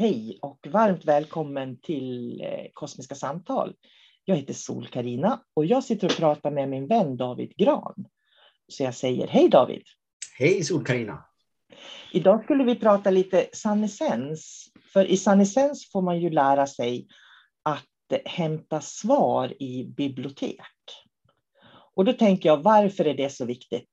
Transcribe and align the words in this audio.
Hej 0.00 0.38
och 0.42 0.66
varmt 0.70 1.04
välkommen 1.04 1.80
till 1.80 2.40
eh, 2.40 2.66
Kosmiska 2.72 3.14
samtal. 3.14 3.74
Jag 4.24 4.36
heter 4.36 4.54
sol 4.54 4.86
karina 4.86 5.40
och 5.54 5.66
jag 5.66 5.84
sitter 5.84 6.06
och 6.06 6.16
pratar 6.16 6.50
med 6.50 6.68
min 6.68 6.86
vän 6.86 7.16
David 7.16 7.56
Gran. 7.56 8.06
Så 8.68 8.82
jag 8.82 8.94
säger 8.94 9.26
hej 9.26 9.48
David. 9.48 9.82
Hej 10.38 10.64
sol 10.64 10.84
karina 10.84 11.24
Idag 12.12 12.44
skulle 12.44 12.64
vi 12.64 12.74
prata 12.76 13.10
lite 13.10 13.46
sannesens. 13.52 14.68
För 14.92 15.04
i 15.04 15.16
sannesens 15.16 15.92
får 15.92 16.02
man 16.02 16.20
ju 16.20 16.30
lära 16.30 16.66
sig 16.66 17.06
att 17.62 18.20
hämta 18.24 18.80
svar 18.80 19.62
i 19.62 19.84
bibliotek. 19.84 20.60
Och 21.94 22.04
då 22.04 22.12
tänker 22.12 22.48
jag, 22.48 22.62
varför 22.62 23.04
är 23.04 23.14
det 23.14 23.30
så 23.32 23.44
viktigt? 23.44 23.90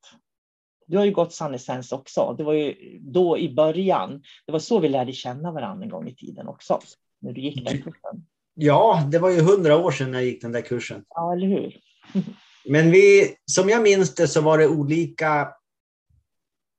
Du 0.88 0.98
har 0.98 1.06
ju 1.06 1.12
gått 1.12 1.34
Sannesens 1.34 1.92
också. 1.92 2.36
Det 2.38 2.44
var 2.44 2.53
ju 2.53 3.00
då 3.02 3.38
i 3.38 3.53
början. 3.53 4.24
Det 4.46 4.52
var 4.52 4.59
så 4.59 4.80
vi 4.80 4.90
lärde 4.90 5.14
känna 5.14 5.52
varandra 5.52 5.84
en 5.84 5.90
gång 5.90 6.08
i 6.08 6.16
tiden 6.16 6.48
också. 6.48 6.80
När 7.20 7.34
du 7.34 7.42
gick 7.42 7.66
den 7.66 7.81
kursen. 7.81 8.25
Ja, 8.53 9.03
det 9.12 9.20
var 9.20 9.30
ju 9.30 9.42
hundra 9.42 9.78
år 9.78 9.92
sedan 9.92 10.14
jag 10.14 10.24
gick 10.24 10.42
den 10.42 10.52
där 10.52 10.62
kursen. 10.62 11.06
Ja, 11.09 11.34
eller 11.34 11.48
hur? 11.48 11.78
Men 12.70 12.92
vi, 12.92 13.36
som 13.46 13.70
jag 13.70 13.84
minns 13.84 14.16
det 14.16 14.28
så 14.28 14.42
var 14.42 14.58
det 14.58 14.68
olika, 14.68 15.53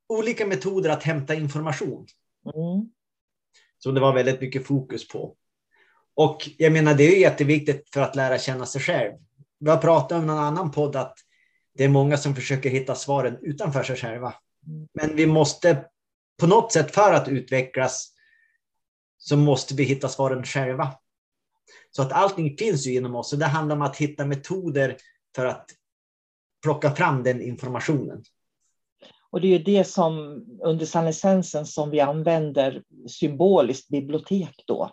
olika 0.09 0.45
metoder 0.45 0.89
att 0.89 1.03
hämta 1.03 1.35
information. 1.35 2.07
Mm. 2.45 2.89
Som 3.77 3.93
det 3.93 4.01
var 4.01 4.13
väldigt 4.13 4.41
mycket 4.41 4.67
fokus 4.67 5.07
på. 5.07 5.35
Och 6.15 6.49
jag 6.57 6.73
menar, 6.73 6.93
det 6.93 7.03
är 7.03 7.19
jätteviktigt 7.19 7.89
för 7.93 8.01
att 8.01 8.15
lära 8.15 8.37
känna 8.37 8.65
sig 8.65 8.81
själv. 8.81 9.13
Vi 9.59 9.69
har 9.69 9.77
pratat 9.77 10.11
om 10.19 10.27
någon 10.27 10.37
annan 10.37 10.71
podd 10.71 10.95
att 10.95 11.17
det 11.79 11.85
är 11.85 11.89
många 11.89 12.17
som 12.17 12.35
försöker 12.35 12.69
hitta 12.69 12.95
svaren 12.95 13.37
utanför 13.41 13.83
sig 13.83 13.95
själva. 13.95 14.33
Men 14.93 15.15
vi 15.15 15.25
måste 15.25 15.85
på 16.39 16.47
något 16.47 16.71
sätt 16.71 16.95
för 16.95 17.13
att 17.13 17.27
utvecklas 17.27 18.13
så 19.17 19.37
måste 19.37 19.75
vi 19.75 19.83
hitta 19.83 20.07
svaren 20.07 20.43
själva. 20.43 20.93
Så 21.91 22.01
att 22.01 22.11
allting 22.11 22.57
finns 22.57 22.87
ju 22.87 22.95
inom 22.95 23.15
oss 23.15 23.33
och 23.33 23.39
det 23.39 23.45
handlar 23.45 23.75
om 23.75 23.81
att 23.81 23.97
hitta 23.97 24.25
metoder 24.25 24.97
för 25.35 25.45
att 25.45 25.65
plocka 26.63 26.95
fram 26.95 27.23
den 27.23 27.41
informationen. 27.41 28.23
Och 29.29 29.41
det 29.41 29.47
är 29.47 29.57
ju 29.57 29.63
det 29.63 29.83
som 29.83 30.45
under 30.63 30.85
sannessensen 30.85 31.65
som 31.65 31.89
vi 31.89 31.99
använder 31.99 32.83
symboliskt 33.07 33.89
bibliotek 33.89 34.63
då. 34.67 34.91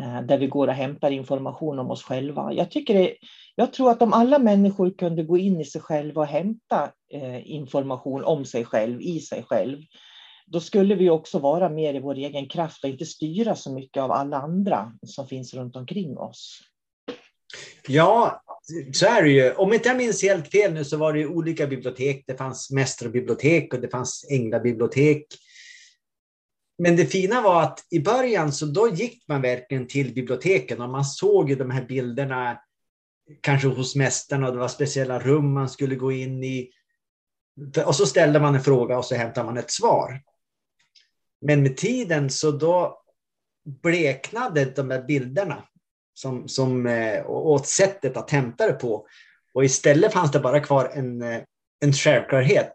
Eh, 0.00 0.22
där 0.22 0.38
vi 0.38 0.46
går 0.46 0.68
och 0.68 0.74
hämtar 0.74 1.10
information 1.10 1.78
om 1.78 1.90
oss 1.90 2.02
själva. 2.02 2.52
Jag, 2.52 2.70
tycker 2.70 2.94
det, 2.94 3.14
jag 3.54 3.72
tror 3.72 3.90
att 3.90 4.02
om 4.02 4.12
alla 4.12 4.38
människor 4.38 4.90
kunde 4.98 5.22
gå 5.22 5.38
in 5.38 5.60
i 5.60 5.64
sig 5.64 5.80
själva 5.80 6.20
och 6.20 6.26
hämta 6.26 6.92
eh, 7.12 7.50
information 7.50 8.24
om 8.24 8.44
sig 8.44 8.64
själv, 8.64 9.00
i 9.00 9.20
sig 9.20 9.42
själv, 9.42 9.78
då 10.46 10.60
skulle 10.60 10.94
vi 10.94 11.10
också 11.10 11.38
vara 11.38 11.68
mer 11.68 11.94
i 11.94 12.00
vår 12.00 12.14
egen 12.14 12.48
kraft 12.48 12.84
och 12.84 12.90
inte 12.90 13.06
styra 13.06 13.54
så 13.54 13.72
mycket 13.72 14.02
av 14.02 14.12
alla 14.12 14.36
andra 14.36 14.92
som 15.06 15.26
finns 15.26 15.54
runt 15.54 15.76
omkring 15.76 16.18
oss. 16.18 16.60
Ja, 17.88 18.42
så 18.92 19.06
är 19.06 19.22
det 19.22 19.30
ju. 19.30 19.52
Om 19.52 19.72
inte 19.72 19.88
jag 19.88 19.96
minns 19.96 20.22
helt 20.22 20.48
fel 20.48 20.72
nu 20.72 20.84
så 20.84 20.96
var 20.96 21.12
det 21.12 21.26
olika 21.26 21.66
bibliotek. 21.66 22.24
Det 22.26 22.36
fanns 22.36 22.70
mästarbibliotek 22.70 23.74
och 23.74 23.80
det 23.80 23.88
fanns 23.88 24.26
änglabibliotek. 24.30 25.26
Men 26.78 26.96
det 26.96 27.06
fina 27.06 27.40
var 27.42 27.62
att 27.62 27.86
i 27.90 28.00
början 28.00 28.52
så 28.52 28.66
då 28.66 28.88
gick 28.88 29.28
man 29.28 29.42
verkligen 29.42 29.88
till 29.88 30.14
biblioteken 30.14 30.80
och 30.80 30.88
man 30.88 31.04
såg 31.04 31.50
ju 31.50 31.56
de 31.56 31.70
här 31.70 31.84
bilderna 31.84 32.60
kanske 33.40 33.68
hos 33.68 33.96
mästarna 33.96 34.46
och 34.46 34.52
det 34.52 34.58
var 34.58 34.68
speciella 34.68 35.18
rum 35.18 35.52
man 35.52 35.68
skulle 35.68 35.94
gå 35.94 36.12
in 36.12 36.44
i. 36.44 36.70
Och 37.86 37.96
så 37.96 38.06
ställde 38.06 38.40
man 38.40 38.54
en 38.54 38.62
fråga 38.62 38.98
och 38.98 39.04
så 39.04 39.14
hämtade 39.14 39.46
man 39.46 39.56
ett 39.56 39.70
svar. 39.70 40.22
Men 41.40 41.62
med 41.62 41.76
tiden 41.76 42.30
så 42.30 42.50
då 42.50 43.02
bleknade 43.82 44.64
de 44.64 44.90
här 44.90 45.02
bilderna. 45.02 45.64
som, 46.14 46.48
som, 46.48 46.86
eh, 46.86 47.22
och 47.22 47.52
och 47.52 47.66
sättet 47.66 48.16
att 48.16 48.30
hämta 48.30 48.66
det 48.66 48.72
på. 48.72 49.06
Och 49.54 49.64
istället 49.64 50.12
fanns 50.12 50.30
det 50.30 50.40
bara 50.40 50.60
kvar 50.60 50.90
en, 50.94 51.22
eh, 51.22 51.42
en 51.80 51.92
självklarhet. 51.92 52.72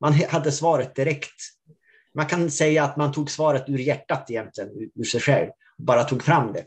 Man 0.00 0.12
hade 0.12 0.52
svaret 0.52 0.94
direkt. 0.94 1.34
Man 2.14 2.26
kan 2.26 2.50
säga 2.50 2.84
att 2.84 2.96
man 2.96 3.12
tog 3.12 3.30
svaret 3.30 3.68
ur 3.68 3.78
hjärtat 3.78 4.30
egentligen, 4.30 4.70
ur 4.94 5.04
sig 5.04 5.20
själv. 5.20 5.50
Bara 5.78 6.04
tog 6.04 6.22
fram 6.22 6.52
det. 6.52 6.66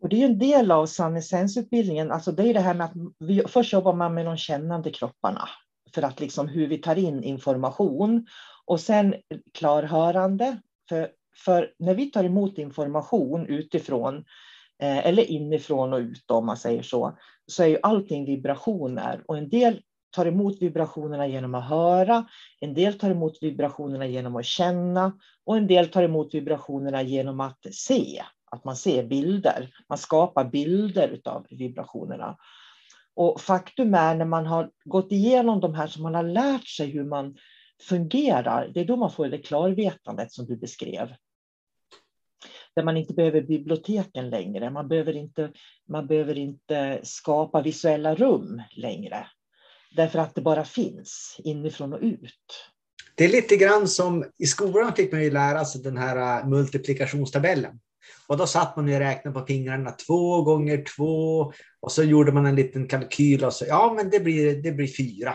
Och 0.00 0.08
det 0.08 0.22
är 0.22 0.26
en 0.26 0.38
del 0.38 0.70
av 0.70 0.86
sannesensutbildningen. 0.86 2.10
Alltså 2.10 2.32
det 2.32 2.42
är 2.42 2.54
det 2.54 2.60
här 2.60 2.74
med 2.74 2.84
att 2.84 2.92
vi, 3.18 3.42
först 3.48 3.72
jobbar 3.72 3.92
man 3.92 4.14
med 4.14 4.26
de 4.26 4.36
kännande 4.36 4.90
kropparna 4.90 5.48
för 5.94 6.02
att 6.02 6.20
liksom 6.20 6.48
hur 6.48 6.66
vi 6.66 6.78
tar 6.78 6.98
in 6.98 7.24
information 7.24 8.26
och 8.64 8.80
sen 8.80 9.14
klarhörande. 9.54 10.60
För, 10.88 11.08
för 11.44 11.74
när 11.78 11.94
vi 11.94 12.10
tar 12.10 12.24
emot 12.24 12.58
information 12.58 13.46
utifrån 13.46 14.16
eh, 14.82 15.06
eller 15.06 15.30
inifrån 15.30 15.92
och 15.92 15.98
ut 15.98 16.30
om 16.30 16.46
man 16.46 16.56
säger 16.56 16.82
så, 16.82 17.18
så 17.46 17.62
är 17.62 17.66
ju 17.66 17.78
allting 17.82 18.24
vibrationer 18.24 19.22
och 19.26 19.38
en 19.38 19.48
del 19.48 19.82
tar 20.10 20.26
emot 20.26 20.62
vibrationerna 20.62 21.26
genom 21.26 21.54
att 21.54 21.68
höra, 21.68 22.24
en 22.60 22.74
del 22.74 22.98
tar 22.98 23.10
emot 23.10 23.38
vibrationerna 23.40 24.06
genom 24.06 24.36
att 24.36 24.44
känna 24.44 25.12
och 25.44 25.56
en 25.56 25.66
del 25.66 25.88
tar 25.88 26.02
emot 26.02 26.34
vibrationerna 26.34 27.02
genom 27.02 27.40
att 27.40 27.66
se 27.70 28.22
att 28.50 28.64
man 28.64 28.76
ser 28.76 29.04
bilder. 29.04 29.70
Man 29.88 29.98
skapar 29.98 30.44
bilder 30.44 31.20
av 31.24 31.46
vibrationerna. 31.50 32.36
Och 33.14 33.40
faktum 33.40 33.94
är 33.94 34.14
när 34.14 34.24
man 34.24 34.46
har 34.46 34.70
gått 34.84 35.12
igenom 35.12 35.60
de 35.60 35.74
här 35.74 35.86
som 35.86 36.02
man 36.02 36.14
har 36.14 36.22
lärt 36.22 36.68
sig 36.68 36.90
hur 36.90 37.04
man 37.04 37.36
fungerar, 37.82 38.70
det 38.74 38.80
är 38.80 38.84
då 38.84 38.96
man 38.96 39.10
får 39.10 39.28
det 39.28 39.38
klarvetandet 39.38 40.32
som 40.32 40.46
du 40.46 40.56
beskrev. 40.56 41.14
Där 42.74 42.82
man 42.82 42.96
inte 42.96 43.14
behöver 43.14 43.42
biblioteken 43.42 44.30
längre, 44.30 44.70
man 44.70 44.88
behöver 44.88 45.16
inte, 45.16 45.52
man 45.88 46.06
behöver 46.06 46.38
inte 46.38 47.00
skapa 47.02 47.62
visuella 47.62 48.14
rum 48.14 48.62
längre. 48.76 49.26
Därför 49.96 50.18
att 50.18 50.34
det 50.34 50.40
bara 50.40 50.64
finns 50.64 51.36
inifrån 51.44 51.92
och 51.92 52.00
ut. 52.02 52.70
Det 53.14 53.24
är 53.24 53.28
lite 53.28 53.56
grann 53.56 53.88
som 53.88 54.24
i 54.38 54.46
skolan 54.46 54.94
fick 54.94 55.12
man 55.12 55.22
ju 55.22 55.30
lära 55.30 55.64
sig 55.64 55.82
den 55.82 55.96
här 55.96 56.40
äh, 56.40 56.48
multiplikationstabellen. 56.48 57.80
Och 58.26 58.36
då 58.36 58.46
satt 58.46 58.76
man 58.76 58.88
och 58.88 58.98
räknade 58.98 59.40
på 59.40 59.46
fingrarna 59.46 59.90
två 59.90 60.42
gånger 60.42 60.84
två 60.96 61.52
och 61.80 61.92
så 61.92 62.02
gjorde 62.02 62.32
man 62.32 62.46
en 62.46 62.56
liten 62.56 62.88
kalkyl 62.88 63.44
och 63.44 63.52
så, 63.52 63.64
ja 63.68 63.92
men 63.96 64.10
det 64.10 64.20
blir, 64.20 64.62
det 64.62 64.72
blir 64.72 64.86
fyra. 64.86 65.34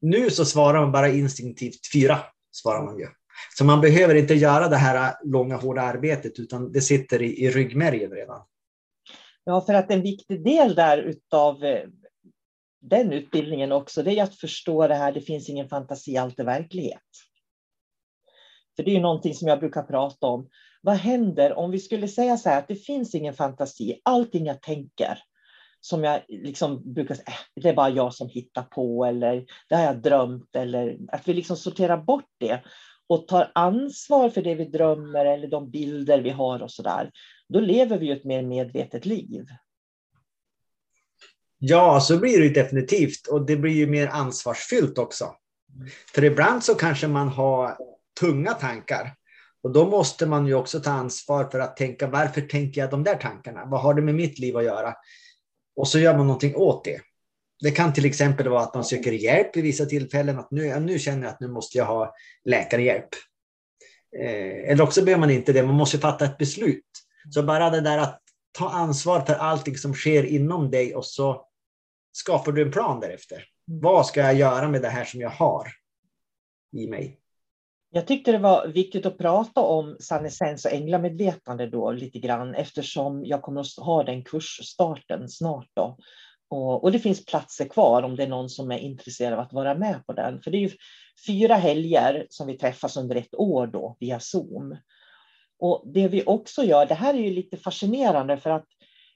Nu 0.00 0.30
så 0.30 0.44
svarar 0.44 0.80
man 0.80 0.92
bara 0.92 1.08
instinktivt 1.08 1.92
fyra, 1.92 2.18
svarar 2.52 2.84
man 2.84 2.98
ju. 2.98 3.06
Så 3.58 3.64
man 3.64 3.80
behöver 3.80 4.14
inte 4.14 4.34
göra 4.34 4.68
det 4.68 4.76
här 4.76 5.14
långa 5.24 5.56
hårda 5.56 5.82
arbetet 5.82 6.38
utan 6.38 6.72
det 6.72 6.80
sitter 6.80 7.22
i, 7.22 7.44
i 7.44 7.50
ryggmärgen 7.50 8.10
redan. 8.10 8.40
Ja, 9.44 9.60
för 9.60 9.74
att 9.74 9.90
en 9.90 10.02
viktig 10.02 10.44
del 10.44 10.74
där 10.74 10.98
utav 10.98 11.64
eh, 11.64 11.82
den 12.80 13.12
utbildningen 13.12 13.72
också, 13.72 14.02
det 14.02 14.18
är 14.18 14.22
att 14.22 14.34
förstå 14.34 14.88
det 14.88 14.94
här, 14.94 15.12
det 15.12 15.20
finns 15.20 15.48
ingen 15.48 15.68
fantasi, 15.68 16.16
allt 16.16 16.40
är 16.40 16.44
verklighet. 16.44 17.02
För 18.76 18.82
det 18.82 18.90
är 18.90 18.94
ju 18.94 19.00
någonting 19.00 19.34
som 19.34 19.48
jag 19.48 19.60
brukar 19.60 19.82
prata 19.82 20.26
om. 20.26 20.48
Vad 20.82 20.96
händer 20.96 21.54
om 21.58 21.70
vi 21.70 21.78
skulle 21.78 22.08
säga 22.08 22.36
så 22.36 22.48
här 22.48 22.58
att 22.58 22.68
det 22.68 22.74
finns 22.74 23.14
ingen 23.14 23.34
fantasi, 23.34 24.00
allting 24.04 24.46
jag 24.46 24.62
tänker 24.62 25.18
som 25.80 26.04
jag 26.04 26.22
liksom 26.28 26.92
brukar 26.94 27.14
säga, 27.14 27.28
äh, 27.28 27.62
det 27.62 27.68
är 27.68 27.74
bara 27.74 27.90
jag 27.90 28.14
som 28.14 28.28
hittar 28.28 28.62
på 28.62 29.04
eller 29.04 29.44
det 29.68 29.74
har 29.74 29.82
jag 29.82 30.02
drömt 30.02 30.56
eller 30.56 30.98
att 31.08 31.28
vi 31.28 31.34
liksom 31.34 31.56
sorterar 31.56 31.96
bort 31.96 32.30
det 32.38 32.62
och 33.06 33.28
tar 33.28 33.50
ansvar 33.54 34.30
för 34.30 34.42
det 34.42 34.54
vi 34.54 34.64
drömmer 34.64 35.24
eller 35.24 35.48
de 35.48 35.70
bilder 35.70 36.20
vi 36.20 36.30
har 36.30 36.62
och 36.62 36.70
så 36.70 36.82
där. 36.82 37.10
Då 37.48 37.60
lever 37.60 37.98
vi 37.98 38.06
ju 38.06 38.12
ett 38.12 38.24
mer 38.24 38.42
medvetet 38.42 39.06
liv. 39.06 39.44
Ja, 41.58 42.00
så 42.00 42.18
blir 42.18 42.40
det 42.40 42.62
definitivt 42.62 43.26
och 43.26 43.46
det 43.46 43.56
blir 43.56 43.72
ju 43.72 43.86
mer 43.86 44.06
ansvarsfyllt 44.06 44.98
också. 44.98 45.34
För 46.14 46.24
ibland 46.24 46.64
så 46.64 46.74
kanske 46.74 47.08
man 47.08 47.28
har 47.28 47.76
tunga 48.20 48.54
tankar 48.54 49.14
och 49.62 49.72
då 49.72 49.86
måste 49.86 50.26
man 50.26 50.46
ju 50.46 50.54
också 50.54 50.80
ta 50.80 50.90
ansvar 50.90 51.44
för 51.50 51.58
att 51.58 51.76
tänka 51.76 52.06
varför 52.06 52.40
tänker 52.40 52.80
jag 52.80 52.90
de 52.90 53.04
där 53.04 53.14
tankarna? 53.14 53.64
Vad 53.66 53.80
har 53.80 53.94
det 53.94 54.02
med 54.02 54.14
mitt 54.14 54.38
liv 54.38 54.56
att 54.56 54.64
göra? 54.64 54.94
Och 55.76 55.88
så 55.88 55.98
gör 55.98 56.16
man 56.16 56.26
någonting 56.26 56.56
åt 56.56 56.84
det. 56.84 57.00
Det 57.60 57.70
kan 57.70 57.92
till 57.92 58.04
exempel 58.04 58.48
vara 58.48 58.62
att 58.62 58.74
man 58.74 58.84
söker 58.84 59.12
hjälp 59.12 59.56
vid 59.56 59.64
vissa 59.64 59.86
tillfällen. 59.86 60.38
Att 60.38 60.50
nu, 60.50 60.80
nu 60.80 60.98
känner 60.98 61.22
jag 61.22 61.30
att 61.30 61.40
nu 61.40 61.48
måste 61.48 61.78
jag 61.78 61.84
ha 61.84 62.14
läkarhjälp. 62.44 63.08
Eh, 64.18 64.70
eller 64.70 64.82
också 64.82 65.04
behöver 65.04 65.20
man 65.20 65.30
inte 65.30 65.52
det, 65.52 65.62
man 65.62 65.74
måste 65.74 65.98
fatta 65.98 66.24
ett 66.24 66.38
beslut. 66.38 66.84
Så 67.30 67.42
bara 67.42 67.70
det 67.70 67.80
där 67.80 67.98
att 67.98 68.20
ta 68.58 68.70
ansvar 68.70 69.20
för 69.20 69.34
allting 69.34 69.76
som 69.76 69.94
sker 69.94 70.24
inom 70.24 70.70
dig 70.70 70.94
och 70.94 71.04
så 71.04 71.47
skapar 72.12 72.52
du 72.52 72.62
en 72.62 72.72
plan 72.72 73.00
därefter. 73.00 73.44
Vad 73.64 74.06
ska 74.06 74.20
jag 74.20 74.34
göra 74.34 74.68
med 74.68 74.82
det 74.82 74.88
här 74.88 75.04
som 75.04 75.20
jag 75.20 75.30
har 75.30 75.68
i 76.76 76.88
mig? 76.88 77.20
Jag 77.90 78.06
tyckte 78.06 78.32
det 78.32 78.38
var 78.38 78.66
viktigt 78.66 79.06
att 79.06 79.18
prata 79.18 79.60
om 79.60 79.96
sannesens 80.00 80.64
och 80.64 80.72
änglamedvetande 80.72 81.66
då 81.66 81.92
lite 81.92 82.18
grann 82.18 82.54
eftersom 82.54 83.24
jag 83.24 83.42
kommer 83.42 83.60
att 83.60 83.84
ha 83.84 84.02
den 84.02 84.24
kursstarten 84.24 85.28
snart. 85.28 85.68
Då. 85.74 85.96
Och, 86.50 86.84
och, 86.84 86.92
det 86.92 86.98
finns 86.98 87.24
platser 87.24 87.64
kvar 87.64 88.02
om 88.02 88.16
det 88.16 88.22
är 88.22 88.28
någon 88.28 88.48
som 88.48 88.70
är 88.70 88.78
intresserad 88.78 89.32
av 89.32 89.40
att 89.40 89.52
vara 89.52 89.74
med 89.74 90.06
på 90.06 90.12
den. 90.12 90.42
För 90.42 90.50
det 90.50 90.64
är 90.64 90.72
fyra 91.26 91.54
helger 91.54 92.26
som 92.30 92.46
vi 92.46 92.58
träffas 92.58 92.96
under 92.96 93.16
ett 93.16 93.34
år 93.34 93.66
då 93.66 93.96
via 94.00 94.20
Zoom. 94.20 94.76
Och 95.58 95.82
det 95.94 96.08
vi 96.08 96.22
också 96.26 96.64
gör, 96.64 96.86
det 96.86 96.94
här 96.94 97.14
är 97.14 97.18
ju 97.18 97.30
lite 97.30 97.56
fascinerande 97.56 98.36
för 98.36 98.50
att 98.50 98.66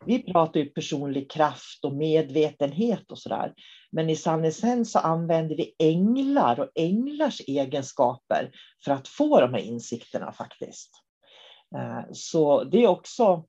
vi 0.06 0.32
pratar 0.32 0.60
ju 0.60 0.66
personlig 0.66 1.30
kraft 1.30 1.84
och 1.84 1.96
medvetenhet 1.96 3.10
och 3.10 3.18
sådär. 3.18 3.54
Men 3.92 4.10
i 4.10 4.16
sannesens 4.16 4.92
så 4.92 4.98
använder 4.98 5.56
vi 5.56 5.74
änglar 5.78 6.60
och 6.60 6.70
änglars 6.74 7.40
egenskaper 7.46 8.50
för 8.84 8.92
att 8.92 9.08
få 9.08 9.40
de 9.40 9.54
här 9.54 9.60
insikterna 9.60 10.32
faktiskt. 10.32 10.90
Eh, 11.76 12.02
så 12.12 12.64
det 12.64 12.84
är 12.84 12.88
också, 12.88 13.44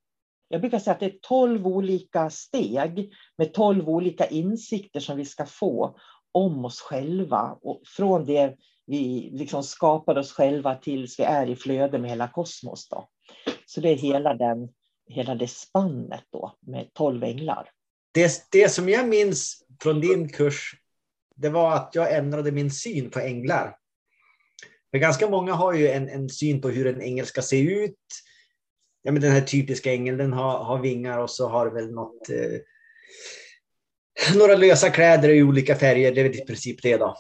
jag 0.47 0.61
brukar 0.61 0.79
säga 0.79 0.94
att 0.94 1.00
det 1.00 1.05
är 1.05 1.19
tolv 1.21 1.67
olika 1.67 2.29
steg 2.29 3.13
med 3.38 3.53
tolv 3.53 3.89
olika 3.89 4.27
insikter 4.27 4.99
som 4.99 5.17
vi 5.17 5.25
ska 5.25 5.45
få 5.45 5.97
om 6.31 6.65
oss 6.65 6.81
själva 6.81 7.57
och 7.61 7.81
från 7.85 8.25
det 8.25 8.56
vi 8.85 9.29
liksom 9.33 9.63
skapar 9.63 10.17
oss 10.17 10.31
själva 10.31 10.75
tills 10.75 11.19
vi 11.19 11.23
är 11.23 11.49
i 11.49 11.56
flöde 11.56 11.99
med 11.99 12.09
hela 12.09 12.27
kosmos. 12.27 12.89
Då. 12.89 13.07
Så 13.65 13.81
det 13.81 13.89
är 13.89 13.95
hela, 13.95 14.33
den, 14.33 14.69
hela 15.09 15.35
det 15.35 15.47
spannet 15.47 16.23
då 16.31 16.57
med 16.59 16.94
tolv 16.94 17.23
änglar. 17.23 17.69
Det, 18.11 18.47
det 18.51 18.69
som 18.69 18.89
jag 18.89 19.07
minns 19.07 19.63
från 19.81 20.01
din 20.01 20.30
kurs, 20.30 20.75
det 21.35 21.49
var 21.49 21.75
att 21.75 21.92
jag 21.94 22.13
ändrade 22.13 22.51
min 22.51 22.71
syn 22.71 23.09
på 23.09 23.19
änglar. 23.19 23.78
För 24.92 24.97
ganska 24.97 25.30
många 25.30 25.54
har 25.54 25.73
ju 25.73 25.87
en, 25.87 26.09
en 26.09 26.30
syn 26.30 26.61
på 26.61 26.69
hur 26.69 26.87
en 26.87 27.01
ängel 27.01 27.25
ska 27.25 27.42
se 27.42 27.59
ut. 27.59 27.99
Ja, 29.01 29.11
men 29.11 29.21
den 29.21 29.31
här 29.31 29.42
typiska 29.42 29.94
ängeln, 29.94 30.18
den 30.18 30.33
har, 30.33 30.63
har 30.63 30.80
vingar 30.80 31.19
och 31.19 31.30
så 31.30 31.49
har 31.49 31.71
väl 31.71 31.92
något, 31.92 32.30
eh, 32.30 32.59
några 34.37 34.56
lösa 34.56 34.89
kläder 34.89 35.30
i 35.30 35.44
olika 35.44 35.75
färger. 35.75 36.11
Det 36.16 36.21
är 36.21 36.30
väl 36.30 36.39
i 36.39 36.45
princip 36.45 36.81
det 36.81 36.97
då. 36.97 37.18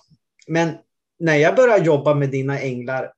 Men 0.47 0.77
när 1.19 1.35
jag 1.35 1.55
började 1.55 1.85
jobba 1.85 2.13
med 2.13 2.29
dina 2.29 2.59
änglar 2.59 3.13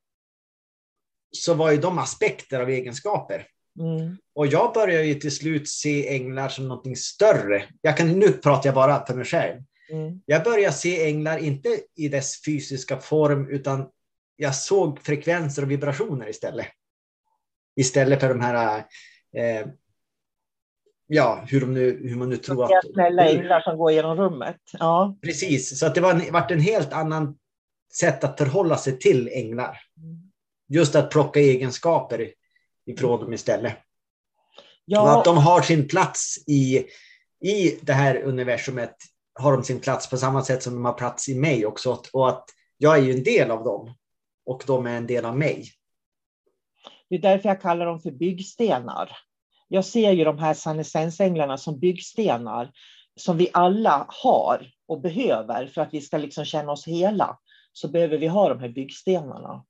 så 1.32 1.54
var 1.54 1.72
ju 1.72 1.78
de 1.78 2.00
aspekter 2.00 2.60
av 2.60 2.70
egenskaper. 2.70 3.48
Mm. 3.80 4.18
Och 4.36 4.48
jag 4.48 4.74
börjar 4.74 5.04
ju 5.04 5.16
till 5.16 5.36
slut 5.36 5.70
se 5.70 6.16
änglar 6.16 6.50
som 6.50 6.68
någonting 6.68 6.96
större. 6.96 7.66
Jag 7.82 7.98
kan, 7.98 8.20
nu 8.20 8.32
pratar 8.32 8.68
jag 8.68 8.76
bara 8.76 9.06
för 9.06 9.14
mig 9.14 9.26
själv. 9.26 9.62
Mm. 9.92 10.22
Jag 10.26 10.44
börjar 10.44 10.72
se 10.72 11.06
änglar 11.06 11.38
inte 11.38 11.70
i 11.96 12.08
dess 12.08 12.44
fysiska 12.46 12.98
form, 12.98 13.50
utan 13.50 13.90
jag 14.36 14.56
såg 14.56 15.00
frekvenser 15.00 15.64
och 15.64 15.72
vibrationer 15.72 16.30
istället. 16.30 16.68
Istället 17.76 18.20
för 18.20 18.30
de 18.30 18.42
här, 18.42 18.78
eh, 19.36 19.68
ja, 21.08 21.46
hur, 21.48 21.62
de 21.62 21.74
nu, 21.74 22.10
hur 22.10 22.16
man 22.16 22.30
nu 22.30 22.38
tror 22.38 22.64
att... 22.64 22.86
Snälla 22.94 23.30
änglar 23.30 23.62
som 23.62 23.78
går 23.78 23.92
genom 23.92 24.18
rummet. 24.18 24.62
Ja. 24.80 25.18
Precis, 25.22 25.80
så 25.80 25.86
att 25.86 25.96
det 25.96 26.02
var 26.02 26.32
varit 26.32 26.52
en 26.52 26.60
helt 26.60 26.94
annan 26.94 27.38
sätt 27.94 28.24
att 28.24 28.38
förhålla 28.38 28.78
sig 28.78 29.00
till 29.00 29.30
änglar. 29.34 29.78
Mm. 29.98 30.32
Just 30.68 30.96
att 30.96 31.12
plocka 31.12 31.40
egenskaper 31.40 32.32
ifrån 32.86 33.20
dem 33.20 33.34
istället. 33.34 33.78
Ja. 34.86 35.02
Och 35.02 35.20
att 35.20 35.26
de 35.26 35.38
har 35.38 35.62
sin 35.62 35.88
plats 35.88 36.38
i, 36.48 36.78
i 37.50 37.80
det 37.82 37.94
här 37.94 38.24
universumet, 38.24 38.96
har 39.40 39.52
de 39.52 39.64
sin 39.64 39.80
plats 39.80 40.10
på 40.10 40.18
samma 40.18 40.44
sätt 40.44 40.64
som 40.64 40.74
de 40.74 40.86
har 40.86 40.94
plats 40.94 41.30
i 41.30 41.36
mig 41.36 41.66
också. 41.66 42.02
Och 42.14 42.30
att 42.30 42.46
jag 42.78 42.98
är 42.98 43.02
ju 43.02 43.12
en 43.12 43.24
del 43.24 43.52
av 43.52 43.64
dem 43.64 43.96
och 44.46 44.64
de 44.68 44.88
är 44.88 44.98
en 44.98 45.08
del 45.08 45.26
av 45.26 45.38
mig. 45.38 45.66
Det 47.10 47.16
är 47.16 47.20
därför 47.20 47.50
jag 47.50 47.62
kallar 47.62 47.86
dem 47.86 48.00
för 48.00 48.12
byggstenar. 48.12 49.12
Jag 49.68 49.86
ser 49.86 50.12
ju 50.12 50.24
de 50.24 50.40
här 50.40 50.54
sannessensänglarna 50.54 51.58
som 51.58 51.80
byggstenar 51.80 52.72
som 53.16 53.38
vi 53.38 53.50
alla 53.54 54.06
har 54.10 54.72
och 54.88 55.02
behöver 55.02 55.68
för 55.68 55.82
att 55.82 55.94
vi 55.94 56.02
ska 56.02 56.18
liksom 56.18 56.46
känna 56.46 56.72
oss 56.72 56.88
hela. 56.88 57.40
Så 57.74 57.88
behöver 57.88 58.18
vi 58.18 58.28
ha 58.28 58.50
de 58.50 58.60
här 58.60 58.70
byggstenarna. 58.70 59.66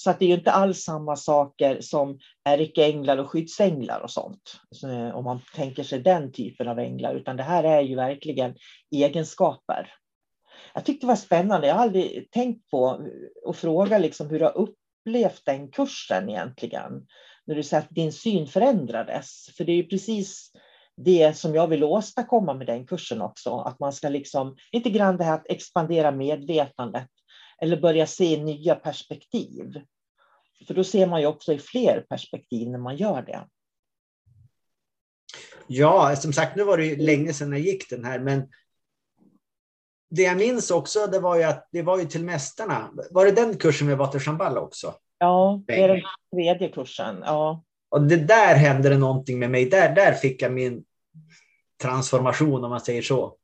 Så 0.00 0.10
att 0.10 0.18
det 0.18 0.24
är 0.24 0.28
ju 0.28 0.34
inte 0.34 0.52
alls 0.52 0.82
samma 0.82 1.16
saker 1.16 1.80
som 1.80 2.18
ärkeänglar 2.44 3.18
och 3.18 3.30
skyddsänglar 3.30 4.00
och 4.00 4.10
sånt. 4.10 4.60
Eh, 4.84 5.16
om 5.16 5.24
man 5.24 5.40
tänker 5.54 5.82
sig 5.82 6.00
den 6.00 6.32
typen 6.32 6.68
av 6.68 6.78
änglar, 6.78 7.14
utan 7.14 7.36
det 7.36 7.42
här 7.42 7.64
är 7.64 7.80
ju 7.80 7.96
verkligen 7.96 8.54
egenskaper. 8.90 9.92
Jag 10.74 10.84
tyckte 10.84 11.06
det 11.06 11.08
var 11.08 11.16
spännande. 11.16 11.66
Jag 11.66 11.74
har 11.74 11.82
aldrig 11.82 12.30
tänkt 12.30 12.70
på 12.70 13.06
och 13.44 13.56
fråga 13.56 13.98
liksom 13.98 14.30
hur 14.30 14.38
du 14.38 14.44
har 14.44 14.58
upplevt 14.58 15.42
den 15.44 15.70
kursen 15.70 16.28
egentligen. 16.28 17.06
När 17.46 17.54
du 17.54 17.62
säger 17.62 17.82
att 17.82 17.90
din 17.90 18.12
syn 18.12 18.46
förändrades. 18.46 19.46
För 19.56 19.64
det 19.64 19.72
är 19.72 19.76
ju 19.76 19.86
precis 19.86 20.52
det 20.96 21.36
som 21.36 21.54
jag 21.54 21.68
vill 21.68 21.84
åstadkomma 21.84 22.54
med 22.54 22.66
den 22.66 22.86
kursen 22.86 23.22
också. 23.22 23.56
Att 23.56 23.80
man 23.80 23.92
ska 23.92 24.08
liksom, 24.08 24.56
lite 24.72 24.90
grann 24.90 25.16
det 25.16 25.24
här 25.24 25.34
att 25.34 25.50
expandera 25.50 26.10
medvetandet 26.10 27.08
eller 27.62 27.80
börja 27.80 28.06
se 28.06 28.42
nya 28.42 28.74
perspektiv. 28.74 29.80
För 30.66 30.74
då 30.74 30.84
ser 30.84 31.06
man 31.06 31.20
ju 31.20 31.26
också 31.26 31.52
i 31.52 31.58
fler 31.58 32.00
perspektiv 32.00 32.70
när 32.70 32.78
man 32.78 32.96
gör 32.96 33.22
det. 33.22 33.46
Ja, 35.66 36.16
som 36.16 36.32
sagt, 36.32 36.56
nu 36.56 36.64
var 36.64 36.78
det 36.78 36.86
ju 36.86 36.96
länge 36.96 37.32
sedan 37.32 37.52
jag 37.52 37.60
gick 37.60 37.90
den 37.90 38.04
här, 38.04 38.18
men 38.18 38.48
det 40.10 40.22
jag 40.22 40.36
minns 40.36 40.70
också, 40.70 41.06
det 41.06 41.20
var 41.20 41.36
ju 41.36 41.42
att 41.42 41.68
det 41.72 41.82
var 41.82 41.98
ju 41.98 42.04
till 42.04 42.24
mästarna. 42.24 42.90
Var 43.10 43.24
det 43.24 43.32
den 43.32 43.56
kursen 43.56 44.10
till 44.10 44.20
Shambhala 44.20 44.60
också? 44.60 44.94
Ja, 45.18 45.62
det 45.66 45.82
är 45.82 45.88
den 45.88 46.02
tredje 46.34 46.68
kursen. 46.68 47.22
Ja. 47.24 47.64
Och 47.88 48.02
det 48.02 48.16
där 48.16 48.54
hände 48.54 48.88
det 48.88 48.98
någonting 48.98 49.38
med 49.38 49.50
mig. 49.50 49.70
Där, 49.70 49.94
där 49.94 50.12
fick 50.12 50.42
jag 50.42 50.52
min 50.52 50.84
transformation, 51.82 52.64
om 52.64 52.70
man 52.70 52.80
säger 52.80 53.02
så. 53.02 53.36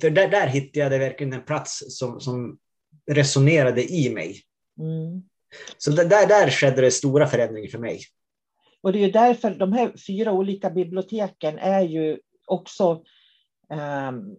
För 0.00 0.10
där, 0.10 0.28
där 0.28 0.46
hittade 0.46 0.94
jag 0.94 0.98
verkligen 1.00 1.32
en 1.32 1.44
plats 1.44 1.82
som, 1.88 2.20
som 2.20 2.58
resonerade 3.10 3.92
i 3.92 4.10
mig. 4.14 4.40
Mm. 4.78 5.22
Så 5.78 5.90
där, 5.90 6.26
där 6.26 6.50
skedde 6.50 6.80
det 6.80 6.90
stora 6.90 7.26
förändringar 7.26 7.68
för 7.68 7.78
mig. 7.78 8.00
Och 8.82 8.92
det 8.92 8.98
är 8.98 9.06
ju 9.06 9.10
därför 9.10 9.50
de 9.50 9.72
här 9.72 9.92
fyra 10.06 10.32
olika 10.32 10.70
biblioteken 10.70 11.58
är 11.58 11.82
ju 11.82 12.18
också 12.46 13.02
um, 14.08 14.36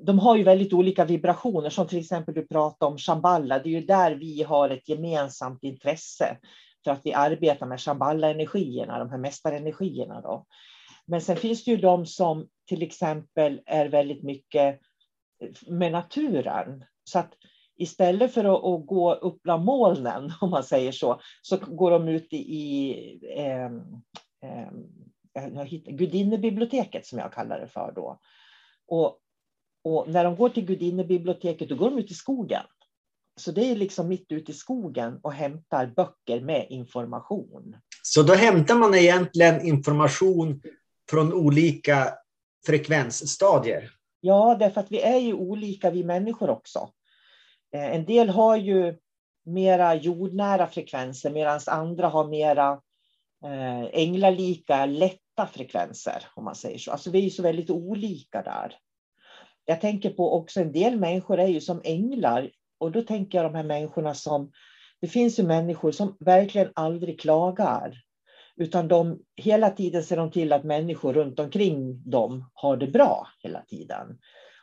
de 0.00 0.18
har 0.18 0.36
ju 0.36 0.42
väldigt 0.42 0.72
olika 0.72 1.04
vibrationer, 1.04 1.70
som 1.70 1.86
till 1.86 1.98
exempel 1.98 2.34
du 2.34 2.46
pratade 2.46 2.92
om 2.92 2.98
Shamballa. 2.98 3.58
Det 3.58 3.68
är 3.68 3.80
ju 3.80 3.86
där 3.86 4.14
vi 4.14 4.42
har 4.42 4.70
ett 4.70 4.88
gemensamt 4.88 5.62
intresse 5.62 6.38
för 6.84 6.90
att 6.90 7.00
vi 7.04 7.12
arbetar 7.12 7.66
med 7.66 7.80
Shamballa-energierna, 7.80 8.98
de 8.98 9.10
här 9.10 9.18
mästarenergierna. 9.18 10.20
Då. 10.20 10.46
Men 11.06 11.20
sen 11.20 11.36
finns 11.36 11.64
det 11.64 11.70
ju 11.70 11.76
de 11.76 12.06
som 12.06 12.48
till 12.68 12.82
exempel 12.82 13.60
är 13.66 13.88
väldigt 13.88 14.22
mycket 14.22 14.80
med 15.66 15.92
naturen. 15.92 16.84
Så 17.04 17.18
att 17.18 17.32
istället 17.76 18.34
för 18.34 18.44
att, 18.44 18.64
att 18.64 18.86
gå 18.86 19.14
upp 19.14 19.42
bland 19.42 19.64
molnen, 19.64 20.32
om 20.40 20.50
man 20.50 20.64
säger 20.64 20.92
så, 20.92 21.20
så 21.42 21.56
går 21.56 21.90
de 21.90 22.08
ut 22.08 22.28
i 22.32 22.94
eh, 23.36 23.64
eh, 24.50 25.64
gudinnebiblioteket, 25.86 27.06
som 27.06 27.18
jag 27.18 27.32
kallar 27.32 27.60
det 27.60 27.68
för 27.68 27.92
då. 27.96 28.20
Och, 28.86 29.18
och 29.84 30.08
när 30.08 30.24
de 30.24 30.36
går 30.36 30.48
till 30.48 30.64
gudinnebiblioteket, 30.64 31.68
då 31.68 31.76
går 31.76 31.90
de 31.90 31.98
ut 31.98 32.10
i 32.10 32.14
skogen. 32.14 32.62
Så 33.36 33.52
det 33.52 33.70
är 33.70 33.76
liksom 33.76 34.08
mitt 34.08 34.32
ute 34.32 34.50
i 34.50 34.54
skogen 34.54 35.20
och 35.22 35.32
hämtar 35.32 35.86
böcker 35.86 36.40
med 36.40 36.66
information. 36.70 37.76
Så 38.02 38.22
då 38.22 38.34
hämtar 38.34 38.74
man 38.74 38.94
egentligen 38.94 39.66
information 39.66 40.62
från 41.10 41.32
olika 41.32 42.14
frekvensstadier? 42.66 43.90
Ja, 44.20 44.56
därför 44.58 44.80
att 44.80 44.92
vi 44.92 45.00
är 45.00 45.18
ju 45.18 45.34
olika 45.34 45.90
vi 45.90 46.04
människor 46.04 46.50
också. 46.50 46.88
Eh, 47.74 47.94
en 47.94 48.04
del 48.04 48.28
har 48.28 48.56
ju 48.56 48.96
mera 49.44 49.94
jordnära 49.94 50.66
frekvenser 50.66 51.30
medan 51.30 51.60
andra 51.66 52.08
har 52.08 52.28
mera 52.28 52.80
eh, 53.44 53.84
änglalika, 53.92 54.86
lätta 54.86 55.46
frekvenser, 55.52 56.26
om 56.34 56.44
man 56.44 56.54
säger 56.54 56.78
så. 56.78 56.92
Alltså 56.92 57.10
vi 57.10 57.18
är 57.18 57.22
ju 57.22 57.30
så 57.30 57.42
väldigt 57.42 57.70
olika 57.70 58.42
där. 58.42 58.76
Jag 59.64 59.80
tänker 59.80 60.10
på 60.10 60.34
också 60.34 60.60
en 60.60 60.72
del 60.72 60.96
människor 60.96 61.38
är 61.38 61.46
ju 61.46 61.60
som 61.60 61.80
änglar 61.84 62.50
och 62.78 62.92
då 62.92 63.02
tänker 63.02 63.38
jag 63.38 63.52
de 63.52 63.56
här 63.56 63.64
människorna 63.64 64.14
som, 64.14 64.52
det 65.00 65.08
finns 65.08 65.38
ju 65.38 65.42
människor 65.42 65.92
som 65.92 66.16
verkligen 66.20 66.72
aldrig 66.74 67.20
klagar. 67.20 68.00
Utan 68.56 68.88
de, 68.88 69.18
hela 69.36 69.70
tiden 69.70 70.02
ser 70.02 70.16
de 70.16 70.30
till 70.30 70.52
att 70.52 70.64
människor 70.64 71.12
runt 71.12 71.38
omkring 71.40 72.10
dem 72.10 72.50
har 72.54 72.76
det 72.76 72.86
bra 72.86 73.28
hela 73.42 73.60
tiden. 73.60 74.18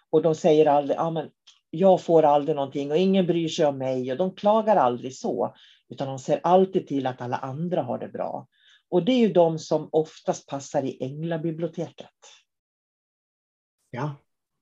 Och 0.09 0.21
de 0.21 0.35
säger 0.35 0.65
aldrig, 0.65 0.97
ja 0.97 1.09
men 1.09 1.29
jag 1.71 2.01
får 2.01 2.23
aldrig 2.23 2.55
någonting 2.55 2.91
och 2.91 2.97
ingen 2.97 3.25
bryr 3.27 3.47
sig 3.47 3.65
om 3.65 3.77
mig 3.77 4.11
och 4.11 4.17
de 4.17 4.35
klagar 4.35 4.75
aldrig 4.75 5.15
så. 5.15 5.55
Utan 5.89 6.07
de 6.07 6.19
ser 6.19 6.39
alltid 6.43 6.87
till 6.87 7.07
att 7.07 7.21
alla 7.21 7.37
andra 7.37 7.81
har 7.81 7.99
det 7.99 8.07
bra. 8.07 8.47
Och 8.89 9.05
det 9.05 9.11
är 9.11 9.17
ju 9.17 9.33
de 9.33 9.59
som 9.59 9.89
oftast 9.91 10.47
passar 10.47 10.83
i 10.83 11.03
änglabiblioteket. 11.03 12.09
Ja. 13.91 14.15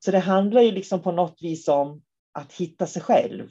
Så 0.06 0.12
det 0.12 0.20
handlar 0.20 0.62
ju 0.62 0.72
liksom 0.72 1.01
på 1.01 1.12
något 1.12 1.38
vis 1.42 1.68
om 1.68 2.01
att 2.32 2.54
hitta 2.54 2.88
sig 2.88 3.01
själv. 3.01 3.50